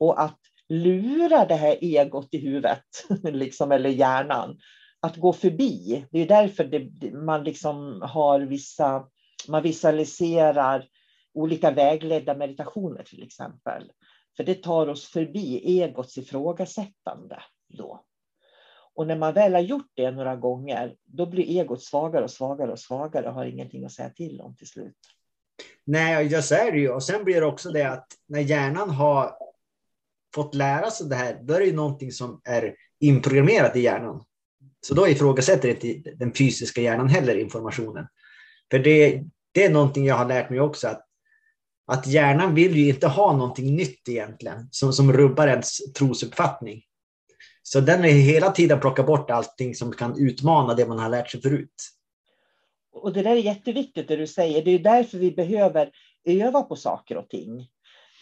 Och 0.00 0.22
att 0.22 0.38
lura 0.68 1.44
det 1.44 1.54
här 1.54 1.78
egot 1.80 2.28
i 2.34 2.38
huvudet, 2.38 2.84
liksom, 3.22 3.72
eller 3.72 3.90
hjärnan. 3.90 4.58
Att 5.00 5.16
gå 5.16 5.32
förbi. 5.32 6.06
Det 6.10 6.18
är 6.18 6.28
därför 6.28 6.64
det, 6.64 7.12
man 7.12 7.44
liksom 7.44 8.02
har 8.02 8.40
vissa, 8.40 9.04
man 9.48 9.62
visualiserar 9.62 10.88
olika 11.38 11.70
vägledda 11.70 12.34
meditationer 12.34 13.02
till 13.02 13.22
exempel. 13.22 13.92
För 14.36 14.44
det 14.44 14.54
tar 14.54 14.86
oss 14.86 15.06
förbi 15.06 15.80
egots 15.80 16.18
ifrågasättande 16.18 17.42
då. 17.68 18.04
Och 18.94 19.06
när 19.06 19.16
man 19.16 19.34
väl 19.34 19.54
har 19.54 19.60
gjort 19.60 19.90
det 19.94 20.10
några 20.10 20.36
gånger, 20.36 20.96
då 21.04 21.26
blir 21.26 21.60
egot 21.60 21.82
svagare 21.82 22.24
och 22.24 22.30
svagare 22.30 22.72
och 22.72 22.78
svagare 22.78 23.28
och 23.28 23.34
har 23.34 23.44
ingenting 23.44 23.84
att 23.84 23.92
säga 23.92 24.10
till 24.10 24.40
om 24.40 24.56
till 24.56 24.66
slut. 24.66 24.96
Nej, 25.84 26.26
jag 26.26 26.44
så 26.44 26.54
är 26.54 26.72
det 26.72 26.78
ju. 26.78 26.90
Och 26.90 27.02
sen 27.02 27.24
blir 27.24 27.40
det 27.40 27.46
också 27.46 27.70
det 27.70 27.82
att 27.82 28.06
när 28.28 28.40
hjärnan 28.40 28.90
har 28.90 29.36
fått 30.34 30.54
lära 30.54 30.90
sig 30.90 31.08
det 31.08 31.14
här, 31.14 31.40
då 31.42 31.54
är 31.54 31.60
det 31.60 31.66
ju 31.66 31.76
någonting 31.76 32.12
som 32.12 32.40
är 32.44 32.74
inprogrammerat 33.00 33.76
i 33.76 33.80
hjärnan. 33.80 34.24
Så 34.80 34.94
då 34.94 35.08
ifrågasätter 35.08 35.68
inte 35.68 36.10
den 36.10 36.34
fysiska 36.34 36.80
hjärnan 36.80 37.08
heller 37.08 37.38
informationen. 37.38 38.06
För 38.70 38.78
det, 38.78 39.24
det 39.52 39.64
är 39.64 39.70
någonting 39.70 40.06
jag 40.06 40.14
har 40.14 40.28
lärt 40.28 40.50
mig 40.50 40.60
också, 40.60 40.88
att, 40.88 41.07
att 41.88 42.06
hjärnan 42.06 42.54
vill 42.54 42.76
ju 42.76 42.88
inte 42.88 43.08
ha 43.08 43.32
någonting 43.32 43.76
nytt 43.76 44.08
egentligen, 44.08 44.68
som, 44.70 44.92
som 44.92 45.12
rubbar 45.12 45.48
ens 45.48 45.92
trosuppfattning. 45.92 46.82
Så 47.62 47.80
den 47.80 48.04
är 48.04 48.08
hela 48.08 48.50
tiden 48.50 48.80
plocka 48.80 49.02
bort 49.02 49.30
allting 49.30 49.74
som 49.74 49.92
kan 49.92 50.18
utmana 50.18 50.74
det 50.74 50.86
man 50.86 50.98
har 50.98 51.08
lärt 51.08 51.30
sig 51.30 51.40
förut. 51.40 51.74
Och 52.92 53.12
det 53.12 53.22
där 53.22 53.30
är 53.30 53.36
jätteviktigt 53.36 54.08
det 54.08 54.16
du 54.16 54.26
säger. 54.26 54.64
Det 54.64 54.70
är 54.70 54.78
därför 54.78 55.18
vi 55.18 55.30
behöver 55.30 55.90
öva 56.24 56.62
på 56.62 56.76
saker 56.76 57.16
och 57.16 57.28
ting 57.28 57.68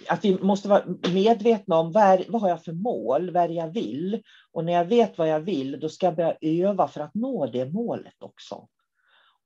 att 0.08 0.25
vi 0.25 0.38
måste 0.42 0.68
vara 0.68 0.85
medvetna 1.12 1.78
om 1.78 1.92
vad, 1.92 2.02
är, 2.02 2.25
vad 2.28 2.42
har 2.42 2.49
jag 2.49 2.64
för 2.64 2.73
mål, 2.73 3.30
vad 3.30 3.42
är 3.42 3.49
det 3.49 3.54
jag 3.54 3.73
vill? 3.73 4.23
Och 4.52 4.64
när 4.64 4.73
jag 4.73 4.85
vet 4.85 5.18
vad 5.18 5.28
jag 5.28 5.40
vill, 5.40 5.80
då 5.80 5.88
ska 5.88 6.06
jag 6.06 6.16
börja 6.16 6.37
öva 6.40 6.88
för 6.88 7.00
att 7.00 7.14
nå 7.14 7.46
det 7.46 7.73
målet 7.73 8.23
också. 8.23 8.68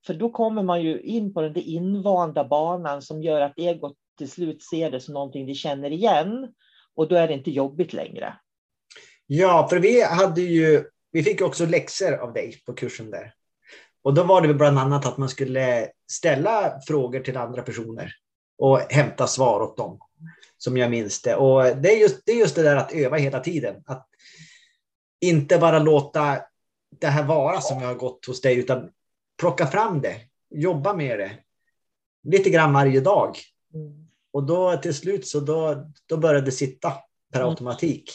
För 0.06 0.14
då 0.14 0.30
kommer 0.30 0.62
man 0.62 0.82
ju 0.82 1.00
in 1.00 1.34
på 1.34 1.42
den 1.42 1.56
invanda 1.56 2.44
banan 2.44 3.02
som 3.02 3.22
gör 3.22 3.40
att 3.40 3.58
egot 3.58 3.96
till 4.20 4.30
slut 4.30 4.62
ser 4.62 4.90
det 4.90 5.00
som 5.00 5.14
någonting 5.14 5.46
vi 5.46 5.54
känner 5.54 5.90
igen. 5.92 6.52
Och 6.94 7.08
då 7.08 7.16
är 7.16 7.28
det 7.28 7.34
inte 7.34 7.50
jobbigt 7.50 7.92
längre. 7.92 8.34
Ja, 9.26 9.66
för 9.70 9.78
vi 9.78 10.02
hade 10.02 10.40
ju, 10.40 10.84
vi 11.12 11.22
fick 11.22 11.40
också 11.40 11.66
läxor 11.66 12.12
av 12.12 12.32
dig 12.32 12.62
på 12.66 12.72
kursen 12.72 13.10
där. 13.10 13.34
Och 14.02 14.14
då 14.14 14.22
var 14.22 14.40
det 14.42 14.54
bland 14.54 14.78
annat 14.78 15.06
att 15.06 15.18
man 15.18 15.28
skulle 15.28 15.88
ställa 16.10 16.80
frågor 16.86 17.20
till 17.20 17.36
andra 17.36 17.62
personer 17.62 18.12
och 18.58 18.80
hämta 18.80 19.26
svar 19.26 19.60
åt 19.60 19.76
dem 19.76 19.98
som 20.58 20.76
jag 20.76 20.90
minns 20.90 21.22
det. 21.22 21.34
Och 21.34 21.62
det 21.76 21.92
är, 21.92 22.00
just, 22.00 22.22
det 22.26 22.32
är 22.32 22.36
just 22.36 22.56
det 22.56 22.62
där 22.62 22.76
att 22.76 22.92
öva 22.92 23.16
hela 23.16 23.40
tiden. 23.40 23.82
Att 23.86 24.08
inte 25.20 25.58
bara 25.58 25.78
låta 25.78 26.38
det 27.00 27.06
här 27.06 27.24
vara 27.24 27.60
som 27.60 27.80
jag 27.80 27.88
har 27.88 27.94
gått 27.94 28.26
hos 28.26 28.40
dig, 28.40 28.58
utan 28.58 28.90
plocka 29.38 29.66
fram 29.66 30.00
det, 30.00 30.16
jobba 30.50 30.94
med 30.94 31.18
det. 31.18 31.30
Lite 32.22 32.50
grann 32.50 32.72
varje 32.72 33.00
dag. 33.00 33.36
Mm. 33.74 34.09
Och 34.32 34.46
då 34.46 34.76
till 34.76 34.94
slut 34.94 35.26
så 35.26 35.40
då, 35.40 35.86
då 36.06 36.16
började 36.16 36.46
det 36.46 36.52
sitta 36.52 36.92
per 37.32 37.40
mm. 37.40 37.50
automatik. 37.50 38.10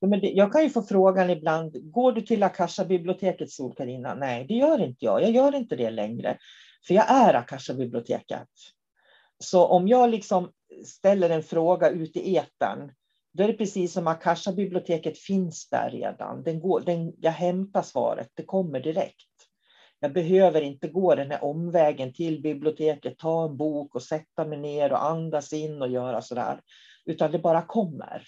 Ja, 0.00 0.08
men 0.08 0.20
det, 0.20 0.30
jag 0.30 0.52
kan 0.52 0.62
ju 0.62 0.70
få 0.70 0.82
frågan 0.82 1.30
ibland, 1.30 1.92
går 1.92 2.12
du 2.12 2.20
till 2.20 2.42
Akasha-biblioteket 2.42 3.50
Sol-Carina? 3.50 4.14
Nej, 4.14 4.44
det 4.48 4.54
gör 4.54 4.84
inte 4.84 5.04
jag. 5.04 5.22
Jag 5.22 5.30
gör 5.30 5.54
inte 5.54 5.76
det 5.76 5.90
längre. 5.90 6.38
För 6.86 6.94
jag 6.94 7.10
är 7.10 7.34
Akasha-biblioteket. 7.34 8.48
Så 9.38 9.66
om 9.66 9.88
jag 9.88 10.10
liksom 10.10 10.50
ställer 10.86 11.30
en 11.30 11.42
fråga 11.42 11.90
ut 11.90 12.16
i 12.16 12.36
etern, 12.36 12.92
då 13.32 13.42
är 13.42 13.48
det 13.48 13.54
precis 13.54 13.92
som 13.92 14.06
Akasha-biblioteket 14.06 15.18
finns 15.18 15.68
där 15.68 15.90
redan. 15.90 16.42
Den 16.42 16.60
går, 16.60 16.80
den, 16.80 17.12
jag 17.18 17.32
hämtar 17.32 17.82
svaret, 17.82 18.28
det 18.34 18.44
kommer 18.44 18.80
direkt. 18.80 19.33
Jag 20.04 20.12
behöver 20.12 20.60
inte 20.60 20.88
gå 20.88 21.14
den 21.14 21.30
här 21.30 21.44
omvägen 21.44 22.12
till 22.12 22.42
biblioteket, 22.42 23.18
ta 23.18 23.44
en 23.44 23.56
bok 23.56 23.94
och 23.94 24.02
sätta 24.02 24.44
mig 24.44 24.58
ner 24.58 24.92
och 24.92 25.04
andas 25.04 25.52
in 25.52 25.82
och 25.82 25.88
göra 25.88 26.22
sådär, 26.22 26.60
utan 27.04 27.32
det 27.32 27.38
bara 27.38 27.62
kommer. 27.62 28.26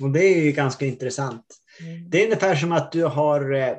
Och 0.00 0.10
det 0.10 0.24
är 0.24 0.44
ju 0.44 0.52
ganska 0.52 0.86
intressant. 0.86 1.44
Mm. 1.80 2.10
Det 2.10 2.20
är 2.20 2.24
ungefär 2.24 2.54
som 2.54 2.72
att 2.72 2.92
du 2.92 3.04
har 3.04 3.52
eh, 3.52 3.76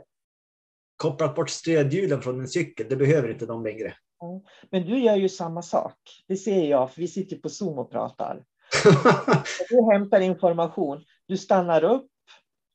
kopplat 0.98 1.36
bort 1.36 1.50
stödhjulen 1.50 2.22
från 2.22 2.40
en 2.40 2.48
cykel. 2.48 2.86
Det 2.90 2.96
behöver 2.96 3.30
inte 3.30 3.46
de 3.46 3.64
längre. 3.64 3.94
Mm. 4.24 4.42
Men 4.70 4.86
du 4.86 5.00
gör 5.00 5.16
ju 5.16 5.30
samma 5.30 5.62
sak. 5.62 5.98
Det 6.28 6.36
ser 6.36 6.66
jag, 6.66 6.94
för 6.94 7.02
vi 7.02 7.08
sitter 7.08 7.36
på 7.36 7.50
Zoom 7.50 7.80
och 7.80 7.92
pratar. 7.92 8.44
du 9.70 9.92
hämtar 9.94 10.22
information. 10.22 11.04
Du 11.28 11.38
stannar 11.38 11.84
upp 11.84 12.08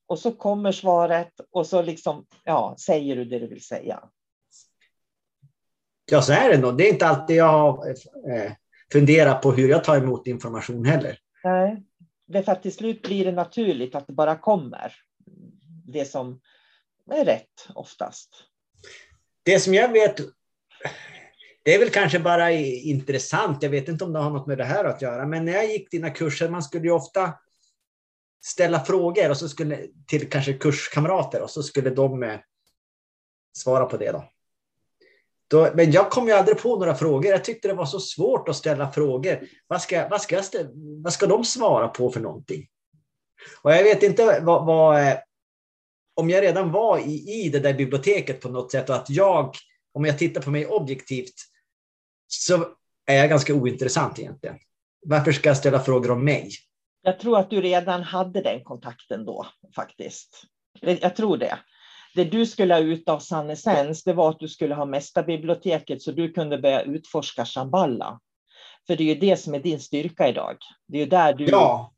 och 0.07 0.19
så 0.19 0.33
kommer 0.33 0.73
svaret 0.73 1.33
och 1.51 1.67
så 1.67 1.83
liksom, 1.83 2.27
ja, 2.45 2.77
säger 2.79 3.17
du 3.17 3.25
det 3.25 3.39
du 3.39 3.47
vill 3.47 3.65
säga. 3.65 4.03
Ja, 6.11 6.23
så 6.23 6.33
är 6.33 6.49
det 6.49 6.59
nog. 6.59 6.79
Det 6.79 6.89
är 6.89 6.93
inte 6.93 7.07
alltid 7.07 7.37
jag 7.37 7.49
har 7.49 7.89
eh, 7.89 8.53
funderat 8.93 9.43
på 9.43 9.53
hur 9.53 9.69
jag 9.69 9.85
tar 9.85 9.97
emot 9.97 10.27
information 10.27 10.85
heller. 10.85 11.19
Nej, 11.45 11.83
det 12.27 12.43
för 12.43 12.53
att 12.53 12.63
till 12.63 12.73
slut 12.73 13.03
blir 13.03 13.25
det 13.25 13.33
naturligt 13.33 13.95
att 13.95 14.07
det 14.07 14.13
bara 14.13 14.37
kommer. 14.37 14.93
Det 15.87 16.05
som 16.05 16.41
är 17.11 17.25
rätt 17.25 17.69
oftast. 17.75 18.29
Det 19.43 19.61
som 19.61 19.75
jag 19.75 19.93
vet, 19.93 20.17
det 21.63 21.75
är 21.75 21.79
väl 21.79 21.91
kanske 21.91 22.19
bara 22.19 22.53
intressant. 22.53 23.63
Jag 23.63 23.71
vet 23.71 23.89
inte 23.89 24.05
om 24.05 24.13
det 24.13 24.19
har 24.19 24.31
något 24.31 24.47
med 24.47 24.59
det 24.59 24.65
här 24.65 24.85
att 24.85 25.03
göra, 25.03 25.27
men 25.27 25.45
när 25.45 25.53
jag 25.53 25.67
gick 25.67 25.91
dina 25.91 26.11
kurser, 26.11 26.49
man 26.49 26.63
skulle 26.63 26.85
ju 26.85 26.91
ofta 26.91 27.33
ställa 28.47 28.85
frågor 28.85 29.31
och 29.31 29.37
så 29.37 29.49
skulle, 29.49 29.87
till 30.07 30.31
kanske 30.31 30.53
kurskamrater 30.53 31.43
och 31.43 31.51
så 31.51 31.63
skulle 31.63 31.91
de 31.91 32.23
eh, 32.23 32.39
svara 33.57 33.87
på 33.87 33.97
det. 33.97 34.13
Då. 34.13 34.25
Då, 35.49 35.71
men 35.75 35.93
jag 35.93 36.11
kom 36.11 36.27
ju 36.27 36.33
aldrig 36.33 36.59
på 36.59 36.79
några 36.79 36.95
frågor. 36.95 37.31
Jag 37.31 37.45
tyckte 37.45 37.69
det 37.69 37.75
var 37.75 37.87
så 37.87 38.01
svårt 38.01 38.49
att 38.49 38.57
ställa 38.57 38.93
frågor. 38.93 39.49
Vad 39.67 39.83
ska, 39.83 40.09
vad 40.09 40.23
ska, 40.23 40.43
ställa, 40.43 40.69
vad 41.03 41.13
ska 41.13 41.27
de 41.27 41.45
svara 41.45 41.89
på 41.89 42.11
för 42.11 42.21
någonting? 42.21 42.67
Och 43.63 43.73
jag 43.73 43.83
vet 43.83 44.03
inte 44.03 44.41
vad, 44.43 44.67
vad, 44.67 45.01
eh, 45.01 45.17
om 46.15 46.31
jag 46.31 46.43
redan 46.43 46.73
var 46.73 46.99
i, 46.99 47.45
i 47.45 47.49
det 47.49 47.61
där 47.61 47.75
biblioteket 47.75 48.41
på 48.41 48.49
något 48.49 48.73
sätt 48.73 48.91
och 48.91 48.97
att 48.97 49.11
jag, 49.11 49.55
om 49.93 50.05
jag 50.05 50.19
tittar 50.19 50.43
på 50.43 50.51
mig 50.51 50.67
objektivt, 50.67 51.35
så 52.27 52.67
är 53.07 53.17
jag 53.17 53.29
ganska 53.29 53.55
ointressant 53.55 54.19
egentligen. 54.19 54.57
Varför 55.07 55.33
ska 55.33 55.49
jag 55.49 55.57
ställa 55.57 55.81
frågor 55.81 56.11
om 56.11 56.25
mig? 56.25 56.51
Jag 57.07 57.19
tror 57.19 57.39
att 57.39 57.51
du 57.51 57.61
redan 57.61 58.03
hade 58.03 58.41
den 58.41 58.65
kontakten 58.65 59.25
då 59.25 59.47
faktiskt. 59.75 60.43
Jag 60.81 61.17
tror 61.17 61.37
det. 61.37 61.59
Det 62.15 62.25
du 62.25 62.47
skulle 62.47 62.75
ha 62.75 62.81
ut 62.81 63.09
av 63.09 63.19
Sannesens, 63.19 64.05
det 64.05 64.13
var 64.13 64.31
att 64.31 64.41
du 64.41 64.49
skulle 64.49 64.75
ha 64.75 64.85
mesta 64.85 65.23
biblioteket 65.23 66.03
så 66.03 66.13
du 66.13 66.33
kunde 66.33 66.59
börja 66.59 66.83
utforska 66.83 67.45
Shamballa. 67.45 68.21
För 68.87 68.97
det 68.97 69.03
är 69.03 69.15
ju 69.15 69.21
det 69.21 69.37
som 69.37 69.55
är 69.55 69.59
din 69.59 69.81
styrka 69.81 70.29
idag. 70.29 70.57
Det 70.89 70.99
är 70.99 71.01
ju 71.01 71.09
där 71.09 71.35
du 71.35 71.45
ja. 71.45 71.93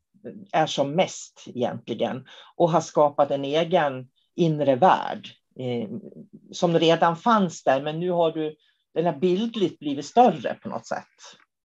är 0.51 0.65
som 0.65 0.91
mest 0.91 1.43
egentligen 1.47 2.27
och 2.55 2.71
har 2.71 2.81
skapat 2.81 3.31
en 3.31 3.45
egen 3.45 4.07
inre 4.35 4.75
värld 4.75 5.29
eh, 5.59 5.89
som 6.51 6.79
redan 6.79 7.15
fanns 7.15 7.63
där, 7.63 7.81
men 7.81 7.99
nu 7.99 8.11
har 8.11 8.31
du 8.31 8.55
den 8.93 9.05
har 9.05 9.19
bildligt 9.19 9.79
blivit 9.79 10.05
större 10.05 10.53
på 10.53 10.69
något 10.69 10.87
sätt. 10.87 11.05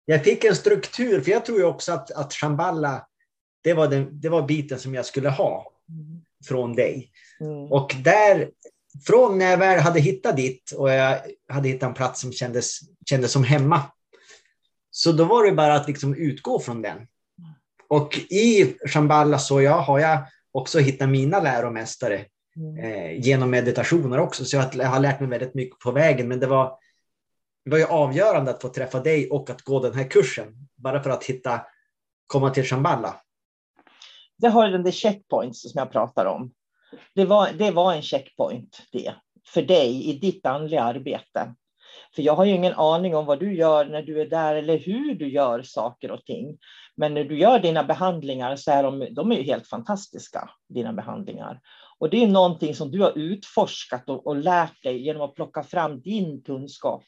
Jag 0.04 0.24
fick 0.24 0.44
en 0.44 0.56
struktur, 0.56 1.20
för 1.20 1.30
jag 1.30 1.44
tror 1.44 1.58
ju 1.58 1.64
också 1.64 1.92
att, 1.92 2.10
att 2.10 2.32
Shamballa 2.32 3.06
det 3.64 3.75
var, 3.75 3.88
den, 3.88 4.21
det 4.21 4.28
var 4.28 4.42
biten 4.42 4.78
som 4.78 4.94
jag 4.94 5.06
skulle 5.06 5.28
ha 5.28 5.73
mm. 5.88 6.23
från 6.49 6.75
dig. 6.75 7.11
Mm. 7.40 7.73
Och 7.73 7.94
där, 8.04 8.50
från 9.06 9.38
när 9.38 9.50
jag 9.50 9.59
väl 9.59 9.80
hade 9.80 10.00
hittat 10.00 10.37
dit 10.37 10.73
och 10.76 10.90
jag 10.90 11.21
hade 11.49 11.68
hittat 11.68 11.88
en 11.88 11.94
plats 11.94 12.21
som 12.21 12.33
kändes, 12.33 12.80
kändes 13.06 13.33
som 13.33 13.44
hemma. 13.44 13.83
Så 14.90 15.12
då 15.12 15.25
var 15.25 15.44
det 15.44 15.52
bara 15.52 15.75
att 15.75 15.88
liksom 15.88 16.14
utgå 16.14 16.61
från 16.61 16.83
den. 16.83 17.06
Och 17.88 18.18
i 18.18 18.76
Shambhala 18.87 19.38
så 19.38 19.62
jag, 19.62 19.80
har 19.80 19.99
jag 19.99 20.18
också 20.52 20.78
hittat 20.78 21.09
mina 21.09 21.40
läromästare 21.40 22.25
mm. 22.56 22.78
eh, 22.78 23.21
genom 23.21 23.50
meditationer 23.50 24.18
också. 24.18 24.44
Så 24.44 24.56
jag 24.56 24.62
har 24.62 25.00
lärt 25.00 25.21
mig 25.21 25.28
väldigt 25.28 25.54
mycket 25.54 25.78
på 25.78 25.90
vägen. 25.90 26.28
Men 26.28 26.40
det 26.40 26.47
var, 26.47 26.78
det 27.64 27.71
var 27.71 27.78
ju 27.78 27.85
avgörande 27.85 28.50
att 28.50 28.62
få 28.62 28.68
träffa 28.68 29.00
dig 29.00 29.31
och 29.31 29.50
att 29.50 29.62
gå 29.62 29.81
den 29.81 29.94
här 29.94 30.11
kursen. 30.11 30.46
Bara 30.77 31.03
för 31.03 31.11
att 31.11 31.24
hitta, 31.24 31.61
komma 32.27 32.50
till 32.50 32.64
Shambhala 32.64 33.23
det 34.37 34.49
har 34.49 34.68
den 34.68 34.83
där 34.83 34.90
checkpoints 34.90 35.62
som 35.62 35.79
jag 35.79 35.92
pratar 35.92 36.27
om. 36.27 36.53
Det 37.14 37.25
var, 37.25 37.53
det 37.53 37.70
var 37.70 37.94
en 37.94 38.03
checkpoint 38.03 38.83
det, 38.92 39.14
för 39.47 39.62
dig 39.62 40.05
i 40.05 40.18
ditt 40.18 40.47
andliga 40.47 40.83
arbete. 40.83 41.55
För 42.14 42.23
jag 42.23 42.35
har 42.35 42.44
ju 42.44 42.55
ingen 42.55 42.75
aning 42.75 43.16
om 43.16 43.27
vad 43.27 43.40
du 43.40 43.55
gör 43.55 43.85
när 43.85 44.03
du 44.03 44.20
är 44.20 44.27
där 44.27 44.55
eller 44.55 44.79
hur 44.79 45.14
du 45.14 45.29
gör 45.29 45.62
saker 45.62 46.11
och 46.11 46.25
ting. 46.25 46.59
Men 46.97 47.14
när 47.14 47.25
du 47.25 47.38
gör 47.38 47.59
dina 47.59 47.85
behandlingar 47.85 48.57
så 48.57 48.70
är 48.70 48.83
de, 48.83 49.14
de 49.14 49.33
är 49.33 49.37
ju 49.37 49.42
helt 49.42 49.66
fantastiska, 49.66 50.51
dina 50.68 50.92
behandlingar. 50.92 51.61
Och 51.99 52.11
det 52.11 52.23
är 52.23 52.29
någonting 52.29 52.75
som 52.75 52.90
du 52.90 53.03
har 53.03 53.18
utforskat 53.18 54.09
och, 54.09 54.27
och 54.27 54.37
lärt 54.37 54.83
dig 54.83 55.05
genom 55.05 55.23
att 55.23 55.35
plocka 55.35 55.62
fram 55.62 56.01
din 56.01 56.42
kunskap 56.42 57.03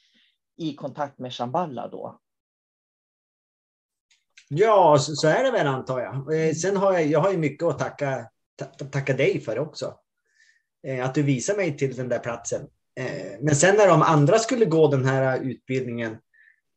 i 0.56 0.74
kontakt 0.74 1.18
med 1.18 1.34
Shamballa 1.34 1.88
då. 1.88 2.18
Ja, 4.48 4.98
så, 4.98 5.14
så, 5.16 5.28
är 5.28 5.44
det 5.44 5.50
väl 5.50 5.66
antar 5.66 6.00
jag. 6.00 6.14
Eh, 6.14 6.54
sen 6.54 6.76
har 6.76 6.92
jag, 6.92 7.06
jag 7.06 7.20
har 7.20 7.30
ju 7.30 7.38
mycket 7.38 7.62
att 7.62 7.78
tacka, 7.78 8.28
tacka 8.92 9.14
dig 9.14 9.40
för 9.40 9.58
också. 9.58 9.94
Eh, 10.86 11.04
att 11.04 11.14
du 11.14 11.22
visar 11.22 11.56
mig 11.56 11.76
till 11.76 11.96
den 11.96 12.08
där 12.08 12.18
platsen. 12.18 12.62
Eh, 13.00 13.40
men 13.40 13.56
sen 13.56 13.76
när 13.76 13.88
de 13.88 14.02
andra 14.02 14.38
skulle 14.38 14.64
gå 14.64 14.88
den 14.88 15.04
här 15.04 15.40
utbildningen 15.40 16.16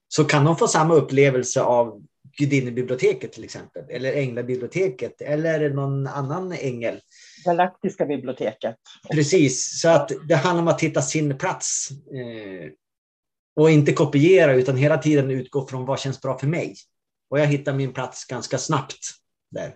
så 0.08 0.23
kan 0.23 0.45
de 0.45 0.58
få 0.58 0.67
samma 0.67 0.93
upplevelse 0.93 1.62
av 1.62 2.01
Gudinnebiblioteket 2.38 3.34
till 3.34 3.43
exempel, 3.43 3.84
eller 3.89 4.13
Änglabiblioteket, 4.13 5.21
eller 5.21 5.69
någon 5.69 6.08
annan 6.08 6.51
ängel. 6.51 6.99
Galaktiska 7.45 8.05
biblioteket. 8.05 8.75
Precis, 9.12 9.82
så 9.82 9.89
att 9.89 10.12
det 10.27 10.36
handlar 10.36 10.62
om 10.62 10.67
att 10.67 10.82
hitta 10.82 11.01
sin 11.01 11.38
plats. 11.38 11.89
och 13.55 13.71
inte 13.71 13.93
kopiera, 13.93 14.53
utan 14.53 14.77
hela 14.77 14.97
tiden 14.97 15.32
utgå 15.32 15.67
från 15.67 15.86
vad 15.86 15.99
känns 15.99 16.21
bra 16.21 16.38
för 16.38 16.47
mig. 16.47 16.75
Och 17.30 17.39
jag 17.39 17.48
hittade 17.48 17.78
min 17.78 17.94
plats 17.94 18.26
ganska 18.26 18.58
snabbt 18.58 19.00
där. 19.52 19.76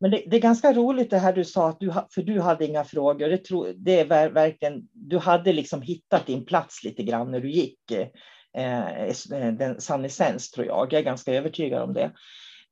Men 0.00 0.10
det, 0.10 0.22
det, 0.26 0.36
är 0.36 0.40
ganska 0.40 0.72
roligt 0.72 1.10
det 1.10 1.18
här 1.18 1.32
du 1.32 1.44
sa, 1.44 1.68
att 1.68 1.80
du, 1.80 1.92
för 2.10 2.22
du 2.22 2.40
hade 2.40 2.66
inga 2.66 2.84
frågor. 2.84 3.28
Det, 3.28 3.38
tro, 3.38 3.72
det 3.76 4.00
är 4.00 4.30
verkligen, 4.30 4.88
du 4.92 5.18
hade 5.18 5.52
liksom 5.52 5.82
hittat 5.82 6.26
din 6.26 6.44
plats 6.44 6.84
lite 6.84 7.02
grann 7.02 7.30
när 7.30 7.40
du 7.40 7.50
gick 7.50 7.90
eh, 7.90 8.08
eh 8.56 9.52
den 9.52 9.80
sannesens, 9.80 10.50
tror 10.50 10.66
jag. 10.66 10.92
Jag 10.92 11.00
är 11.00 11.04
ganska 11.04 11.34
övertygad 11.34 11.82
om 11.82 11.94
det. 11.94 12.12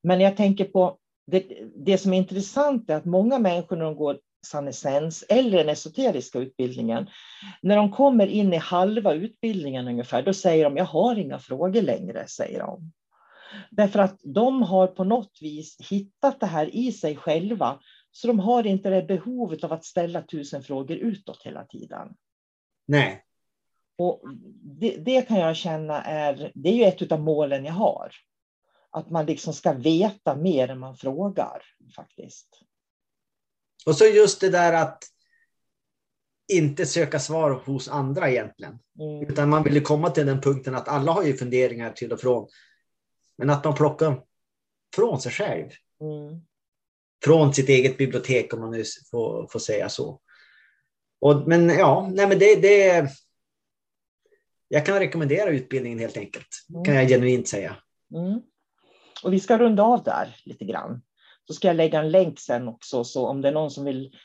Men 0.03 0.21
jag 0.21 0.37
tänker 0.37 0.65
på, 0.65 0.99
det, 1.27 1.45
det 1.77 1.99
som 1.99 2.13
är 2.13 2.19
intressant 2.19 2.91
är 2.91 2.97
att 2.97 3.05
många 3.05 3.39
människor 3.39 3.77
när 3.77 3.85
de 3.85 3.97
går 3.97 4.19
sannesens 4.47 5.25
eller 5.29 5.59
den 5.59 5.69
esoteriska 5.69 6.39
utbildningen, 6.39 7.07
när 7.63 7.77
de 7.77 7.93
kommer 7.93 8.27
in 8.27 8.53
i 8.53 8.57
halva 8.57 9.13
utbildningen 9.13 9.89
ungefär, 9.89 10.23
då 10.23 10.33
säger 10.33 10.65
de, 10.65 10.77
jag 10.77 10.85
har 10.85 11.17
inga 11.17 11.39
frågor 11.39 11.83
längre, 11.83 12.29
säger 12.29 12.59
de. 12.59 12.93
Därför 13.71 13.99
att 13.99 14.21
de 14.23 14.63
har 14.63 14.87
på 14.87 15.05
något 15.05 15.39
vis 15.41 15.77
hittat 15.91 16.41
det 16.41 16.47
här 16.47 16.75
i 16.75 16.93
sig 16.93 17.17
själva. 17.17 17.81
Så 18.11 18.27
de 18.27 18.39
har 18.39 18.67
inte 18.67 18.91
det 18.91 19.03
behovet 19.03 19.65
av 19.65 19.73
att 19.73 19.85
ställa 19.85 20.23
tusen 20.23 20.63
frågor 20.63 20.97
utåt 20.97 21.43
hela 21.43 21.65
tiden. 21.65 22.09
Nej. 22.87 23.25
Och 23.99 24.23
det, 24.81 24.97
det 24.97 25.29
kan 25.29 25.39
jag 25.39 25.57
känna 25.57 26.03
är, 26.03 26.53
det 26.55 26.69
är 26.69 26.75
ju 26.75 26.85
ett 26.85 27.13
av 27.13 27.21
målen 27.21 27.65
jag 27.65 27.73
har. 27.73 28.13
Att 28.91 29.11
man 29.11 29.27
liksom 29.27 29.53
ska 29.53 29.73
veta 29.73 30.37
mer 30.37 30.69
än 30.69 30.79
man 30.79 30.97
frågar 30.97 31.63
faktiskt. 31.97 32.49
Och 33.87 33.97
så 33.97 34.05
just 34.05 34.41
det 34.41 34.51
där 34.51 34.73
att 34.73 35.05
inte 36.53 36.87
söka 36.87 37.19
svar 37.19 37.51
hos 37.51 37.89
andra 37.89 38.31
egentligen. 38.31 38.79
Mm. 39.01 39.23
Utan 39.31 39.49
man 39.49 39.63
vill 39.63 39.83
komma 39.83 40.11
till 40.11 40.27
den 40.27 40.41
punkten 40.41 40.75
att 40.75 40.89
alla 40.89 41.13
har 41.13 41.23
ju 41.23 41.37
funderingar 41.37 41.91
till 41.91 42.13
och 42.13 42.21
från. 42.21 42.49
Men 43.39 43.51
att 43.51 43.65
man 43.65 43.75
plockar 43.75 44.23
från 44.95 45.21
sig 45.21 45.33
själv. 45.33 45.71
Mm. 46.01 46.41
Från 47.25 47.55
sitt 47.55 47.69
eget 47.69 47.99
bibliotek 47.99 48.55
om 48.55 48.61
man 48.61 48.71
nu 48.71 48.85
får, 49.11 49.49
får 49.53 49.59
säga 49.59 49.89
så. 49.89 50.21
Och, 51.21 51.49
men 51.49 51.69
ja, 51.69 52.11
nej 52.13 52.29
men 52.29 52.39
det, 52.39 52.57
det 52.57 53.11
Jag 54.69 54.87
kan 54.87 54.99
rekommendera 54.99 55.51
utbildningen 55.51 55.99
helt 55.99 56.17
enkelt. 56.17 56.49
Mm. 56.71 56.85
Kan 56.85 56.95
jag 56.95 57.09
genuint 57.09 57.49
säga. 57.49 57.77
Mm. 58.15 58.41
Och 59.25 59.33
vi 59.33 59.41
ska 59.41 59.59
runda 59.59 59.83
av 59.83 60.03
där 60.03 60.37
lite 60.45 60.65
grann. 60.65 61.03
Så 61.47 61.55
ska 61.55 61.69
jag 61.69 61.77
lägga 61.77 62.01
en 62.01 62.11
länk 62.11 62.41
sen 62.41 62.69
också, 62.69 63.05
så 63.05 63.27
om 63.27 63.41
det 63.41 63.49
är 63.49 63.53
någon 63.53 63.71
som 63.71 63.85
vill 63.85 64.17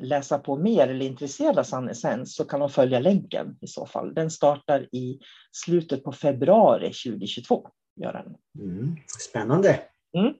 läsa 0.00 0.38
på 0.38 0.56
mer 0.56 0.88
eller 0.88 1.06
intresserad 1.06 1.58
av 1.58 1.62
Sannesens 1.62 2.36
så 2.36 2.44
kan 2.44 2.60
de 2.60 2.70
följa 2.70 2.98
länken 2.98 3.56
i 3.60 3.66
så 3.66 3.86
fall. 3.86 4.14
Den 4.14 4.30
startar 4.30 4.88
i 4.94 5.20
slutet 5.52 6.04
på 6.04 6.12
februari 6.12 6.86
2022. 6.86 7.68
Göran. 7.96 8.36
Mm, 8.58 8.96
spännande. 9.28 9.80
Mm. 10.18 10.34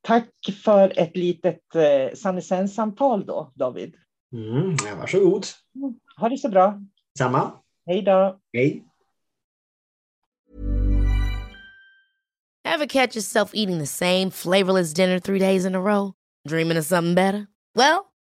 Tack 0.00 0.30
för 0.64 0.98
ett 0.98 1.16
litet 1.16 1.74
eh, 1.74 2.14
Sannesens-samtal 2.14 3.26
då, 3.26 3.52
David. 3.54 3.94
Mm, 4.32 4.76
ja, 4.86 4.96
varsågod. 5.00 5.46
Mm. 5.76 5.94
Ha 6.16 6.28
det 6.28 6.38
så 6.38 6.48
bra. 6.48 6.80
Samma. 7.18 7.52
Hej 7.86 8.02
då. 8.02 8.40
Hej. 8.52 8.84
Have 12.64 12.86
catch 12.86 13.16
yourself 13.16 13.50
eating 13.54 13.78
the 13.78 13.86
same 13.86 14.30
flavorless 14.30 14.94
dinner 14.94 15.18
three 15.18 15.38
days 15.38 15.64
in 15.64 15.74
a 15.74 15.80
row? 15.80 16.12
Dreaming 16.48 16.78
of 16.78 16.86
something 16.86 17.14
better? 17.14 17.46
Well, 17.74 18.11